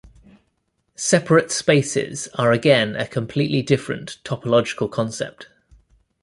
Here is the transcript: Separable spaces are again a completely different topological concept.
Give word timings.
Separable 0.95 1.49
spaces 1.49 2.27
are 2.33 2.51
again 2.51 2.95
a 2.95 3.05
completely 3.05 3.61
different 3.61 4.17
topological 4.23 4.89
concept. 4.91 5.47